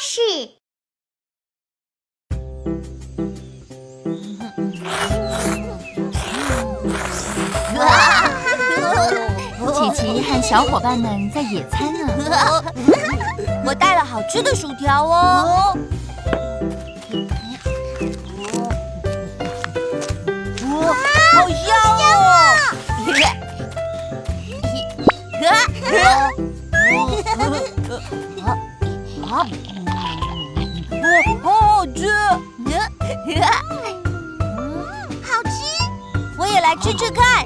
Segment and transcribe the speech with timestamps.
[0.00, 0.20] 始。
[9.78, 12.12] 琪琪和小伙伴们在野餐呢。
[13.64, 15.78] 我带了好吃的薯条哦。
[36.80, 37.44] 吃吃看。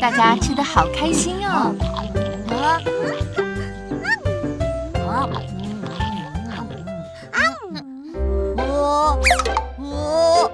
[0.00, 1.74] 大家吃的好开心哦！
[2.50, 2.80] 啊，
[8.56, 9.18] 我
[9.78, 10.50] 我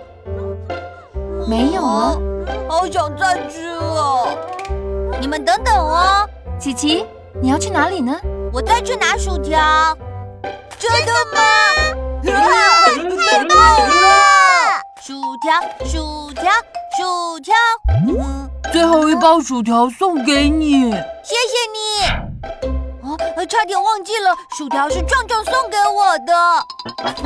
[1.49, 2.19] 没有了，
[2.69, 4.29] 好想再吃哦！
[5.21, 6.29] 你们等等哦，
[6.59, 7.05] 琪琪，
[7.43, 8.17] 你要去哪里呢？
[8.53, 9.97] 我再去拿薯条。
[10.79, 11.41] 真的吗？
[12.23, 14.81] 太棒了！
[15.01, 15.53] 薯条，
[15.85, 16.45] 薯条，
[16.97, 17.55] 薯条。
[18.73, 21.79] 最后一包薯条送给你，谢谢你。
[23.03, 26.33] 哦，差点忘记了，薯条是壮壮送给我的。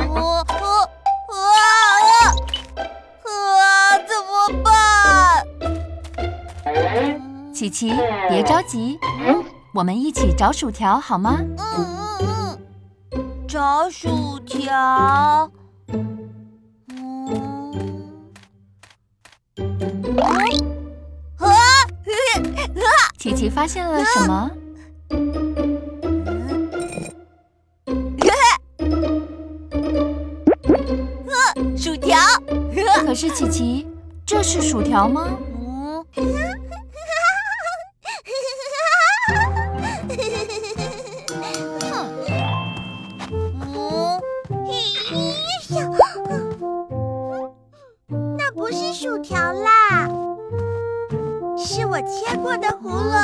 [0.09, 0.65] 我我
[1.33, 1.39] 啊
[3.25, 3.97] 啊！
[4.07, 4.73] 怎么办？
[7.53, 7.93] 琪琪，
[8.29, 8.99] 别着急，
[9.73, 11.37] 我们一起找薯条好吗？
[11.39, 11.57] 嗯
[12.19, 12.59] 嗯
[13.11, 15.49] 嗯，找薯条。
[23.27, 24.49] 琪琪发现了什么？
[31.75, 32.17] 薯条。
[33.05, 33.85] 可是琪琪，
[34.25, 35.37] 这是薯条吗？
[36.15, 36.33] 嗯。
[48.37, 50.07] 那不是薯条啦，
[51.57, 53.16] 是我切过的胡萝卜。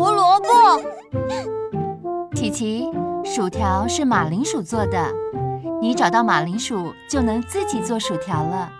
[0.00, 0.48] 胡萝卜。
[2.34, 2.90] 琪琪，
[3.22, 5.12] 薯条是马铃薯做的，
[5.78, 8.72] 你找到马铃薯就能自己做薯条了。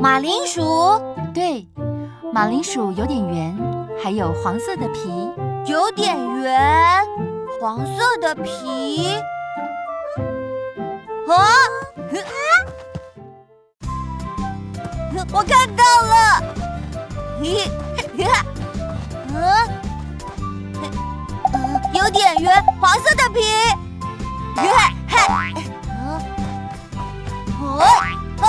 [0.00, 0.62] 马铃薯？
[1.34, 1.68] 对，
[2.32, 3.54] 马铃薯有点圆，
[4.02, 5.30] 还有黄色的皮。
[5.66, 7.06] 有点圆，
[7.60, 9.18] 黄色的皮。
[11.28, 11.44] 啊！
[15.30, 16.42] 我看到了。
[17.38, 17.68] 嘿，
[22.04, 23.40] 有点圆，黄色的皮。
[24.54, 24.68] 嘿，
[25.08, 25.16] 嘿，
[25.88, 26.20] 嗯，
[27.62, 27.80] 哦，
[28.42, 28.46] 嘿。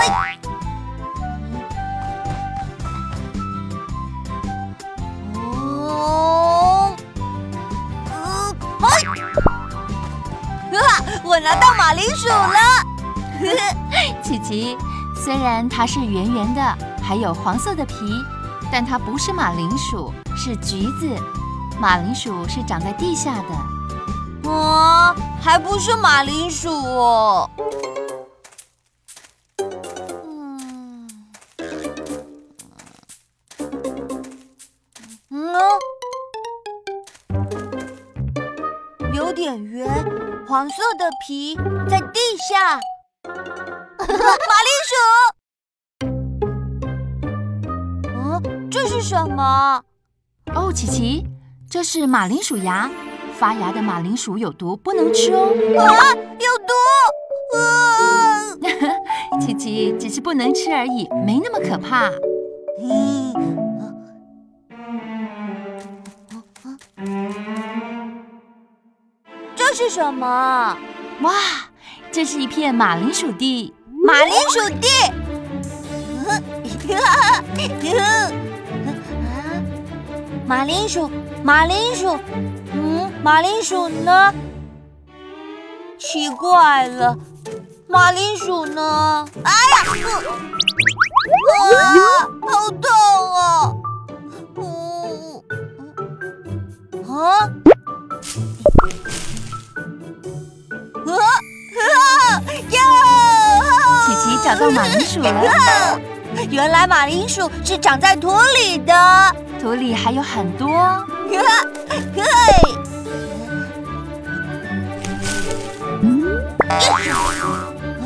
[11.23, 12.59] 我拿到马铃薯了，
[14.21, 14.77] 琪琪。
[15.15, 17.95] 虽然它是圆圆的，还有黄色的皮，
[18.69, 21.17] 但它不是马铃薯，是橘子。
[21.79, 24.49] 马铃薯是长在地下的。
[24.49, 27.49] 啊，还不是马铃薯哦。
[30.23, 31.09] 嗯，
[35.29, 35.39] 嗯，
[39.13, 39.87] 有点圆。
[40.47, 41.55] 黄色的皮
[41.89, 42.79] 在地下，
[43.97, 44.93] 马铃薯。
[48.13, 49.83] 嗯，这是什么？
[50.53, 51.27] 哦，琪琪，
[51.69, 52.89] 这是马铃薯芽。
[53.37, 55.49] 发芽的马铃薯有毒，不能吃哦。
[55.77, 56.73] 啊，有毒！
[57.57, 57.59] 啊，
[59.41, 62.09] 琪琪只是不能吃而已，没那么可怕。
[62.81, 63.33] 嗯。
[69.77, 70.77] 是什么？
[71.21, 71.33] 哇，
[72.09, 73.73] 这是一片马铃薯地。
[74.05, 74.87] 马铃薯地。
[80.47, 81.09] 马铃薯，
[81.43, 82.19] 马铃薯，
[82.73, 84.33] 嗯，马铃薯呢？
[85.97, 87.17] 奇怪了，
[87.87, 89.25] 马铃薯呢？
[89.43, 89.77] 哎呀！
[91.71, 92.91] 啊，好痛
[93.33, 93.73] 啊！
[94.57, 95.43] 嗯，
[97.15, 97.49] 啊？
[104.43, 105.99] 找到马铃薯了，
[106.51, 110.69] 原来马铃薯是长在土里的，土里还有很多。
[111.27, 111.37] 嘿，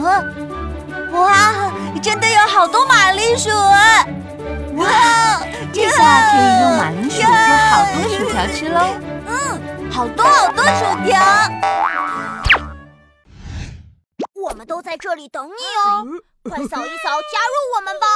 [0.01, 0.23] 啊，
[1.11, 1.69] 哇，
[2.01, 4.07] 真的有好多马铃薯啊！
[4.77, 5.41] 哇，
[5.73, 8.95] 这下可以用马铃薯做好多薯条吃喽。
[9.27, 11.19] 嗯，好多好多薯条。
[14.33, 16.07] 我们都在这里等你哦，
[16.49, 18.07] 快扫一扫，加入我们吧！